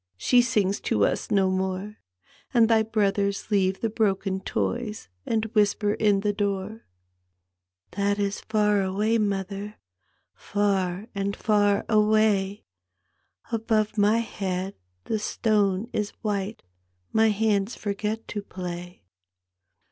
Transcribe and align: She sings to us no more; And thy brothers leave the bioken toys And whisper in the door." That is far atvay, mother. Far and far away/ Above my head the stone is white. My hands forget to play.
She 0.17 0.41
sings 0.41 0.79
to 0.79 1.05
us 1.05 1.29
no 1.29 1.51
more; 1.51 1.97
And 2.55 2.67
thy 2.67 2.81
brothers 2.81 3.51
leave 3.51 3.81
the 3.81 3.89
bioken 3.91 4.43
toys 4.43 5.09
And 5.27 5.45
whisper 5.53 5.93
in 5.93 6.21
the 6.21 6.33
door." 6.33 6.87
That 7.91 8.17
is 8.17 8.41
far 8.41 8.77
atvay, 8.77 9.19
mother. 9.21 9.75
Far 10.33 11.05
and 11.13 11.35
far 11.35 11.85
away/ 11.87 12.65
Above 13.51 13.95
my 13.95 14.17
head 14.17 14.73
the 15.03 15.19
stone 15.19 15.87
is 15.93 16.09
white. 16.23 16.63
My 17.13 17.27
hands 17.29 17.75
forget 17.75 18.27
to 18.29 18.41
play. 18.41 19.03